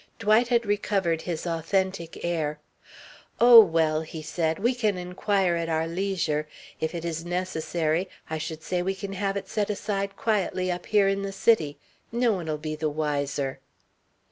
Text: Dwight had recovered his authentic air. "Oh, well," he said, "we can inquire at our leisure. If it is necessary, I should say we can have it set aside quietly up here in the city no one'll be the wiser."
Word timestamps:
Dwight 0.17 0.47
had 0.47 0.65
recovered 0.65 1.21
his 1.21 1.45
authentic 1.45 2.25
air. 2.25 2.57
"Oh, 3.39 3.59
well," 3.59 4.01
he 4.01 4.23
said, 4.23 4.57
"we 4.57 4.73
can 4.73 4.97
inquire 4.97 5.55
at 5.55 5.69
our 5.69 5.85
leisure. 5.85 6.47
If 6.79 6.95
it 6.95 7.05
is 7.05 7.23
necessary, 7.23 8.09
I 8.27 8.39
should 8.39 8.63
say 8.63 8.81
we 8.81 8.95
can 8.95 9.13
have 9.13 9.37
it 9.37 9.47
set 9.47 9.69
aside 9.69 10.15
quietly 10.17 10.71
up 10.71 10.87
here 10.87 11.07
in 11.07 11.21
the 11.21 11.31
city 11.31 11.77
no 12.11 12.33
one'll 12.33 12.57
be 12.57 12.75
the 12.75 12.89
wiser." 12.89 13.59